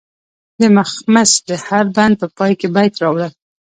[0.59, 3.31] د مخمس د هر بند په پای کې بیت راوړل.